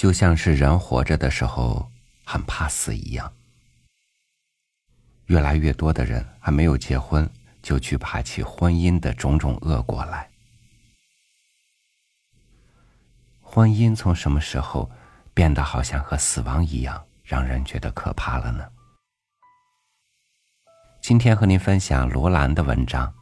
[0.00, 1.92] 就像是人活着的时候
[2.24, 3.30] 很怕死一样。
[5.26, 7.30] 越来越多的人还没有结婚，
[7.60, 10.30] 就惧怕起婚姻的种种恶果来。
[13.42, 14.90] 婚姻从什么时候
[15.34, 18.66] 变得好像和死亡一样，让人觉得可怕了呢？
[21.02, 23.06] 今天和您分享罗兰的文章《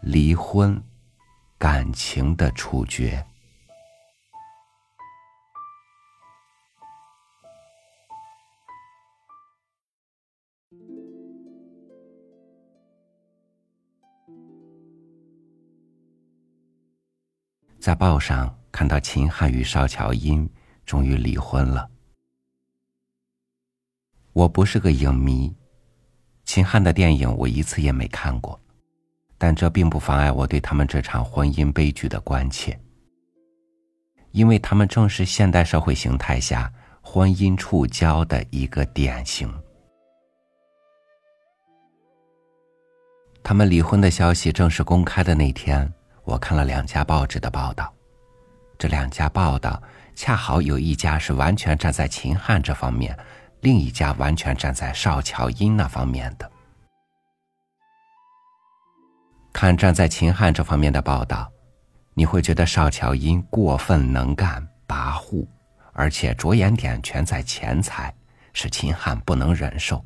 [0.00, 0.82] 离婚
[1.58, 3.22] 感情的处决》。
[17.82, 20.48] 在报上看到秦汉与邵乔英
[20.86, 21.90] 终于离婚了。
[24.32, 25.52] 我不是个影迷，
[26.44, 28.58] 秦汉的电影我一次也没看过，
[29.36, 32.78] 但这并不妨碍我对他们这场婚姻悲剧的关切，
[34.30, 39.52] 因为他们正是现代社会形态下婚姻触礁的一个典型。
[43.42, 45.92] 他们离婚的消息正式公开的那天。
[46.32, 47.92] 我看了两家报纸的报道，
[48.78, 49.82] 这两家报道
[50.14, 53.14] 恰好有一家是完全站在秦汉这方面，
[53.60, 56.50] 另一家完全站在邵乔英那方面的。
[59.52, 61.52] 看站在秦汉这方面的报道，
[62.14, 65.46] 你会觉得邵乔英过分能干、跋扈，
[65.92, 68.14] 而且着眼点全在钱财，
[68.54, 70.02] 使秦汉不能忍受。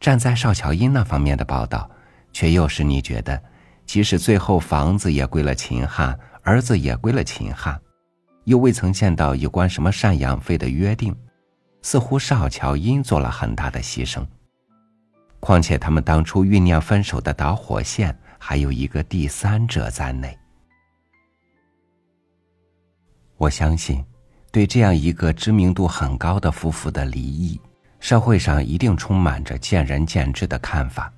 [0.00, 1.90] 站在邵乔英那方面的报道，
[2.32, 3.38] 却又使你觉得。
[3.86, 7.80] 即使最后房子也归了秦汉，儿子也归了秦汉，
[8.44, 11.16] 又未曾见到有关什么赡养费的约定，
[11.82, 14.26] 似乎邵乔因做了很大的牺牲。
[15.38, 20.36] 况且他们当初酝酿分手的导火线还有一个第三者在内。
[23.36, 24.04] 我相信，
[24.50, 27.60] 对这样一个知名度很高的夫妇的离异，
[28.00, 31.12] 社会上一定充满着见仁见智的看法。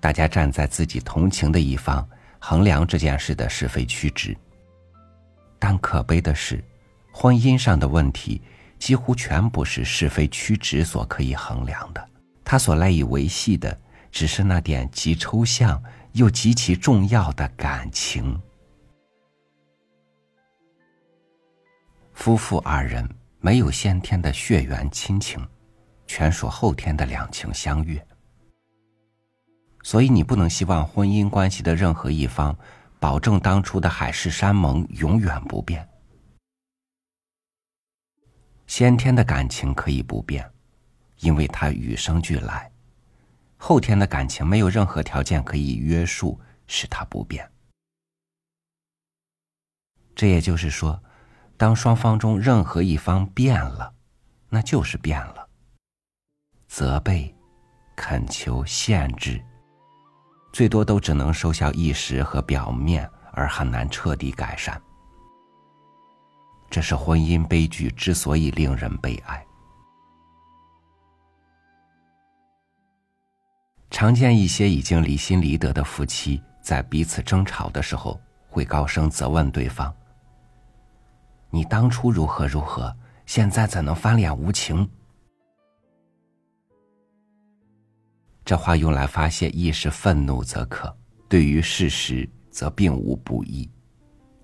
[0.00, 2.06] 大家站在自己同情的一方，
[2.46, 4.36] 衡量这件事的是非曲直。
[5.58, 6.62] 但可悲的是，
[7.10, 8.42] 婚姻上的问题
[8.78, 12.06] 几乎全不是是非曲直所可以衡量的。
[12.44, 13.80] 他所赖以维系的，
[14.12, 15.82] 只是那点极抽象
[16.12, 18.38] 又极其重要的感情。
[22.12, 23.08] 夫妇二人
[23.40, 25.42] 没有先天的血缘亲情，
[26.06, 28.06] 全属后天的两情相悦。
[29.84, 32.56] 所以，你不能希望婚姻关系的任何一方
[32.98, 35.86] 保证当初的海誓山盟永远不变。
[38.66, 40.50] 先天的感情可以不变，
[41.18, 42.72] 因为它与生俱来；
[43.58, 47.48] 后天的感情没有任何条件可以约束，使它不变。
[50.14, 50.98] 这也就是说，
[51.58, 53.92] 当双方中任何一方变了，
[54.48, 55.46] 那就是变了。
[56.68, 57.34] 责备、
[57.94, 59.44] 恳求、限制。
[60.54, 64.80] 最多都只能收效一时和表面，而很难彻底改善。
[66.70, 69.44] 这是婚姻悲剧之所以令人悲哀。
[73.90, 79.92] 常见一些已经离心离德的夫妻，在彼此争吵的时候，会高声责问对方
[81.50, 84.88] ：“你当初如何如何，现在怎能翻脸无情？”
[88.44, 90.94] 这话用来发泄一时愤怒则可，
[91.28, 93.70] 对于事实则并无不义。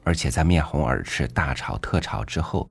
[0.04, 2.68] 而且在面红耳赤、大吵特吵之后，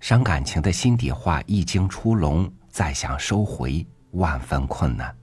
[0.00, 5.14] 伤感情的心底话一经出笼，再想收回，万分困难。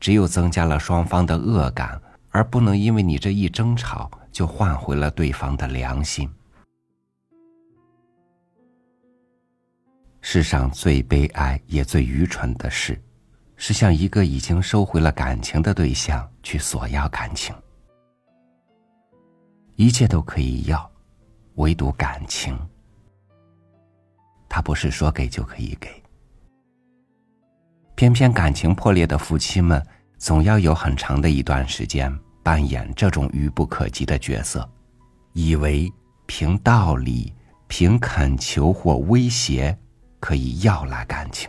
[0.00, 6.28] 只有增加了双方的恶感，而不能因为你这一争吵就换回了对方的良心。
[10.20, 13.00] 世上最悲哀也最愚蠢的事。
[13.64, 17.54] 是向一个已经收回了感情的对象去索要感情，
[19.76, 20.90] 一切都可以要，
[21.54, 22.58] 唯独感情，
[24.48, 25.88] 他不是说给就可以给。
[27.94, 29.80] 偏偏感情破裂的夫妻们，
[30.18, 32.12] 总要有很长的一段时间
[32.42, 34.68] 扮演这种愚不可及的角色，
[35.34, 35.88] 以为
[36.26, 37.32] 凭道理、
[37.68, 39.78] 凭恳求或威胁，
[40.18, 41.48] 可以要来感情。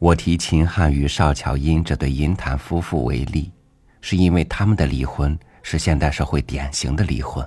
[0.00, 3.52] 我提秦汉与邵乔英这对银坛夫妇为例，
[4.00, 7.46] 是因为他们的离婚是现代社会典型的离婚。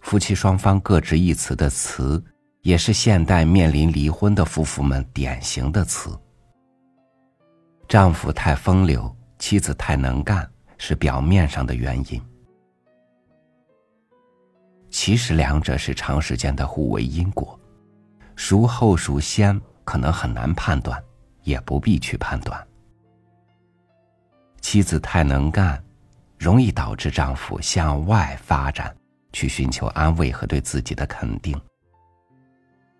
[0.00, 2.24] 夫妻双方各执一词的词，
[2.62, 6.18] 也是现代面临离婚的夫妇们典型的词。
[7.86, 12.22] 丈夫太风流，妻子太能干，是表面上的原因。
[14.88, 17.60] 其实两者是长时间的互为因果，
[18.36, 21.00] 孰后孰先可能很难判断，
[21.42, 22.66] 也不必去判断。
[24.60, 25.82] 妻子太能干，
[26.38, 28.94] 容易导致丈夫向外发展，
[29.32, 31.60] 去寻求安慰和对自己的肯定。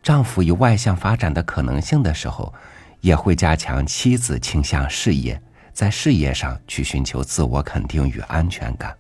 [0.03, 2.53] 丈夫有外向发展的可能性的时候，
[3.01, 5.41] 也会加强妻子倾向事业，
[5.73, 8.97] 在事业上去寻求自我肯定与安全感。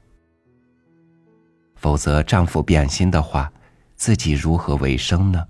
[1.76, 3.50] 否则，丈夫变心的话，
[3.96, 5.46] 自己如何为生呢？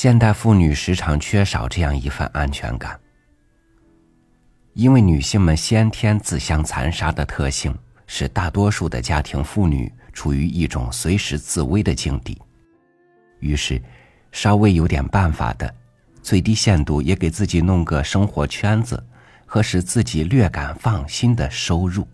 [0.00, 2.96] 现代妇女时常缺少这样一份安全感，
[4.74, 12.40] 因为女性们先天自相残杀的特性，使大多数的家庭妇女处于一种随时自危的境地。
[13.40, 13.82] 于是，
[14.30, 15.74] 稍微有点办法的，
[16.22, 19.04] 最低限度也给自己弄个生活圈子
[19.46, 22.06] 和使自己略感放心的收入。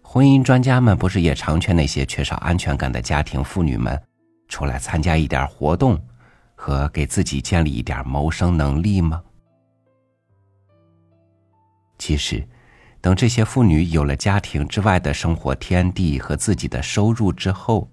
[0.00, 4.00] 婚姻专家们不是也常劝那些缺少安全感的家庭妇女们，
[4.52, 5.98] 出来参加一点活动，
[6.54, 9.22] 和给自己建立一点谋生能力吗？
[11.96, 12.46] 其实，
[13.00, 17.90] 等这些妇女有了家庭之外的生活天地和自己的收入之后，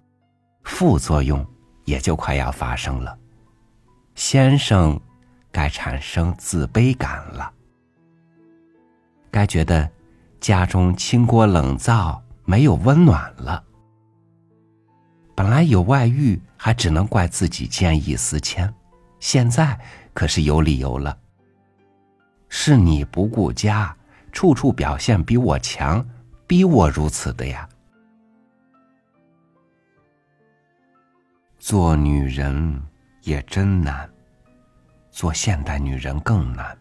[0.63, 1.45] 副作用
[1.85, 3.17] 也就快要发生了。
[4.15, 5.00] 先生，
[5.53, 7.50] 该产生自卑感了，
[9.31, 9.89] 该觉得。
[10.41, 13.61] 家中清锅冷灶，没有温暖了。
[15.39, 18.74] 本来有外遇，还只能怪自己见异思迁，
[19.21, 19.80] 现在
[20.13, 21.18] 可是有理由了。
[22.50, 23.95] 是你不顾家，
[24.33, 26.06] 处处表现比我强，
[26.45, 27.69] 逼我如此的呀。
[31.57, 32.81] 做女人
[33.21, 34.09] 也真难，
[35.09, 36.77] 做现代女人更难。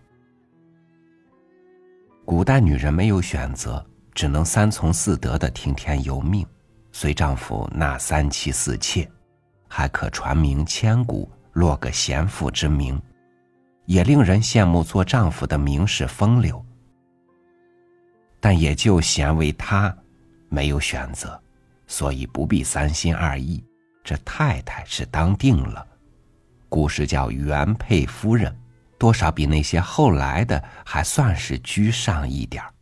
[2.25, 6.45] 古代女人没有选择，只能三从四德的听天由命，
[6.93, 9.11] 随丈夫纳三妻四妾，
[9.69, 13.01] 还可传名千古，落个贤妇之名，
[13.87, 16.65] 也令人羡慕做丈夫的名士风流。
[18.41, 19.97] 但也就贤为她
[20.49, 21.41] 没有选择，
[21.87, 23.65] 所以不必三心二意，
[24.03, 25.87] 这太太是当定了。
[26.69, 28.55] 故事叫原配夫人。
[28.99, 32.75] 多少比那些后来的还算是居上一点儿。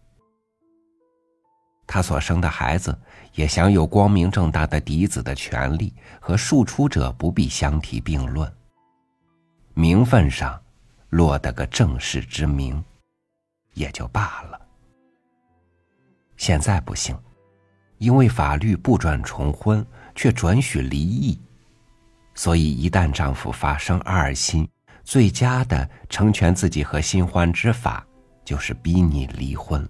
[1.86, 2.98] 他所生的孩子
[3.36, 8.50] 也享有光明正大的嫡子的权利，和庶出者不必相提并论。
[9.74, 10.58] 名分上，
[11.10, 12.82] 落得个正室之名，
[13.74, 14.58] 也就罢了。
[16.38, 17.14] 现在不行，
[17.98, 21.38] 因为法律不准重婚，却准许离异，
[22.34, 24.66] 所以一旦丈夫发生二心。
[25.04, 28.04] 最佳的成全自己和新欢之法，
[28.44, 29.88] 就是逼你离婚。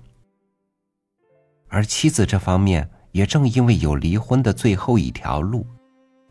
[1.68, 2.86] 而妻子这方面，
[3.16, 5.66] 也正因为有离婚的最后一条路，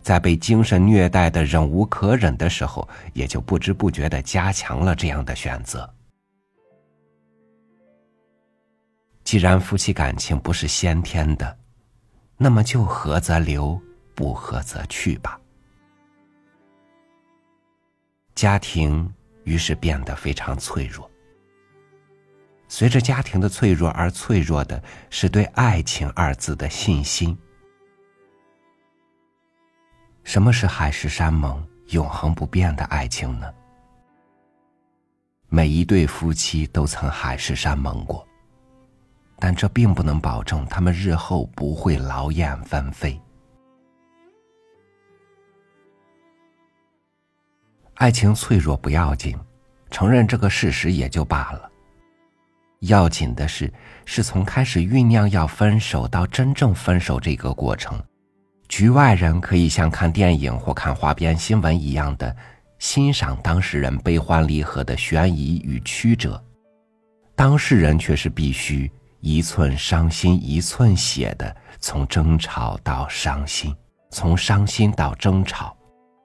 [0.03, 5.91] 在被精神虐待的忍无可忍的时候，也就不知不觉的加强了这样的选择。
[9.23, 11.57] 既然夫妻感情不是先天的，
[12.37, 13.81] 那么就合则留，
[14.13, 15.41] 不合则去吧。
[18.35, 19.11] 家庭
[19.43, 21.09] 于是变得非常脆弱。
[22.67, 27.37] 随着家庭的脆弱而脆弱的是对“爱情”二字的信心。
[30.23, 33.53] 什么是海誓山盟、永恒不变的爱情呢？
[35.47, 38.27] 每一对夫妻都曾海誓山盟过，
[39.37, 43.21] 但这并不能保证他们日后不会劳燕分飞。
[47.93, 49.37] 爱情脆弱不要紧，
[49.91, 51.71] 承认这个事实也就罢了。
[52.85, 53.71] 要紧的是，
[54.05, 58.01] 是从开始酝酿要分手到真正分手这个过程，
[58.67, 62.35] 局外人可以像看电影或看花边新闻一样的
[62.79, 66.43] 欣赏当事人悲欢离合的悬疑与曲折，
[67.35, 73.75] 当事人却是必须一寸伤心一寸血的从争吵到伤心，
[74.11, 75.75] 从伤心到争吵。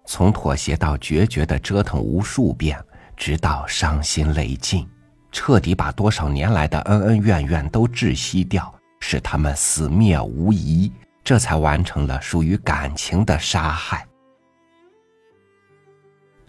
[0.06, 2.76] 从妥协到决绝的折腾无数遍，
[3.16, 4.84] 直到伤心泪尽，
[5.32, 14.06] 彻底把多少年来的恩恩怨怨都窒息掉，使他们死灭无疑，这才完成了属于感情的杀害。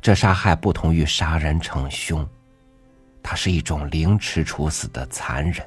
[0.01, 2.27] 这杀害不同于杀人逞凶，
[3.21, 5.63] 它是一种凌迟处死的残忍，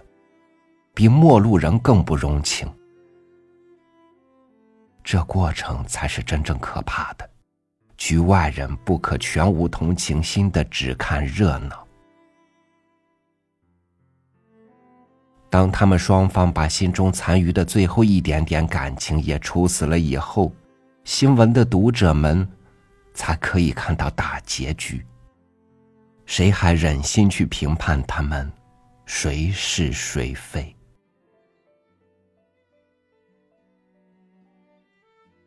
[0.92, 2.68] 比陌路人更不容情。
[5.04, 7.30] 这过程才是真正可怕的。
[7.96, 11.83] 局外人不可全无同情心的只看热闹。
[15.54, 20.52] 当他们双方把心中残余的最后一点点感情也处死了以后，
[21.04, 22.44] 新闻的读者们
[23.14, 25.06] 才可以看到大结局。
[26.26, 28.50] 谁还忍心去评判他们
[29.06, 30.74] 谁是谁非？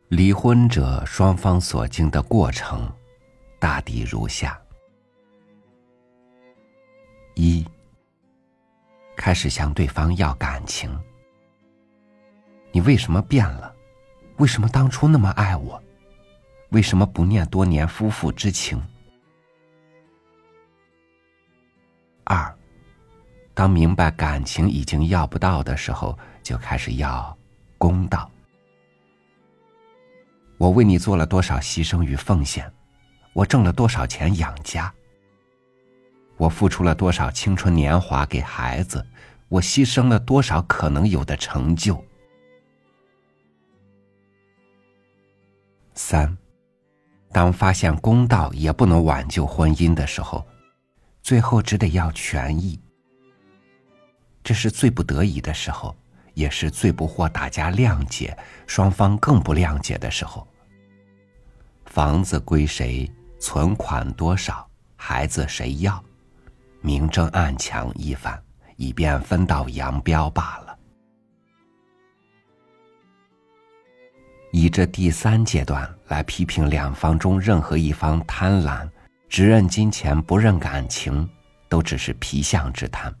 [0.08, 2.90] 离婚者双方所经的过程，
[3.58, 4.58] 大抵如下：
[7.34, 7.62] 一。
[9.18, 10.88] 开始向对方要感情，
[12.70, 13.74] 你为什么变了？
[14.36, 15.82] 为什么当初那么爱我？
[16.70, 18.80] 为什么不念多年夫妇之情？
[22.22, 22.56] 二，
[23.54, 27.36] 当明白感情已经要不到的时候，就开始要
[27.76, 28.30] 公道。
[30.58, 32.72] 我为你做了多少牺牲与奉献？
[33.32, 34.92] 我挣了多少钱养家？
[36.38, 39.04] 我付出了多少青春年华给孩子？
[39.48, 42.02] 我牺牲了多少可能有的成就？
[45.94, 46.36] 三，
[47.32, 50.46] 当发现公道也不能挽救婚姻的时候，
[51.22, 52.78] 最后只得要权益。
[54.44, 55.96] 这是最不得已的时候，
[56.34, 60.46] 也是最不获大家谅解、双方更不谅解的时候。
[61.86, 63.10] 房子归谁？
[63.40, 64.68] 存款多少？
[64.94, 66.04] 孩子谁要？
[66.80, 68.40] 明争暗抢一番，
[68.76, 70.78] 以便分道扬镳罢了。
[74.50, 78.88] 以这第三阶段来批评两方中任何一方贪婪，
[79.28, 81.28] 只认金钱不认感情，
[81.68, 83.14] 都只是皮相之谈，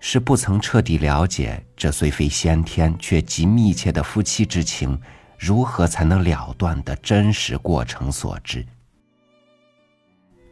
[0.00, 5.00] 是不曾彻底了解这虽非先天却极密切的夫妻之情
[5.38, 8.66] 如何才能了断的真实过程所致。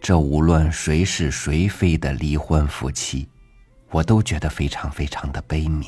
[0.04, 3.26] 这无论谁是谁非的离婚夫妻，
[3.90, 5.87] 我都觉得非常非常的悲悯。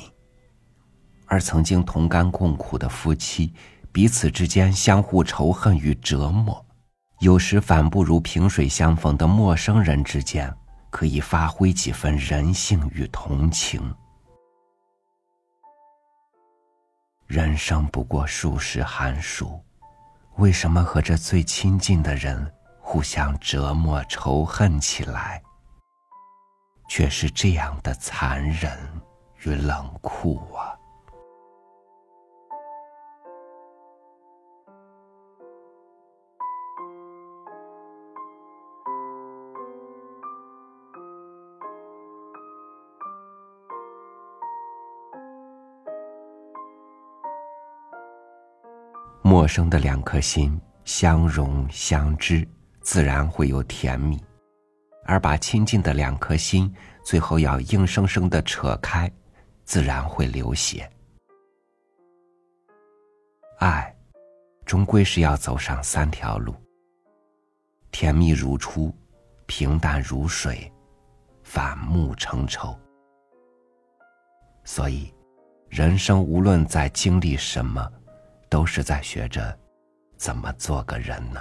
[1.26, 3.52] 而曾经同甘共苦的夫妻，
[3.92, 6.64] 彼此之间相互仇恨与折磨，
[7.20, 10.50] 有时反不如萍水相逢的陌生人之间
[10.88, 13.94] 可以发挥几分人性与同情。
[17.26, 19.60] 人生不过数十寒暑，
[20.36, 22.50] 为什么和这最亲近的人？
[22.88, 25.42] 互相折磨、仇恨起来，
[26.88, 28.78] 却是这样的残忍
[29.42, 30.72] 与冷酷啊！
[49.22, 52.48] 陌生的两颗心，相融相知。
[52.86, 54.16] 自然会有甜蜜，
[55.06, 59.10] 而把亲近的两颗心，最后要硬生生的扯开，
[59.64, 60.88] 自然会流血。
[63.58, 63.92] 爱，
[64.64, 66.54] 终归是要走上三条路：
[67.90, 68.94] 甜蜜如初，
[69.46, 70.72] 平淡如水，
[71.42, 72.78] 反目成仇。
[74.62, 75.12] 所以，
[75.68, 77.92] 人生无论在经历什么，
[78.48, 79.58] 都是在学着
[80.16, 81.40] 怎么做个人呢？